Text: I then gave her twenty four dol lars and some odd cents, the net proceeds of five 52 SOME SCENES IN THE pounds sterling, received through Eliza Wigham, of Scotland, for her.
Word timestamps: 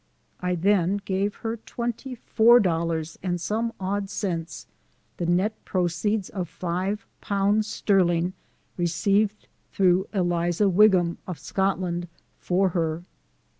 I 0.39 0.55
then 0.55 0.97
gave 1.05 1.35
her 1.45 1.57
twenty 1.57 2.15
four 2.15 2.59
dol 2.59 2.87
lars 2.87 3.19
and 3.21 3.39
some 3.39 3.71
odd 3.79 4.09
cents, 4.09 4.65
the 5.17 5.27
net 5.27 5.63
proceeds 5.63 6.27
of 6.31 6.49
five 6.49 7.01
52 7.01 7.03
SOME 7.03 7.05
SCENES 7.05 7.05
IN 7.05 7.19
THE 7.19 7.25
pounds 7.27 7.67
sterling, 7.67 8.33
received 8.77 9.47
through 9.71 10.07
Eliza 10.11 10.67
Wigham, 10.67 11.19
of 11.27 11.37
Scotland, 11.37 12.07
for 12.39 12.69
her. 12.69 13.03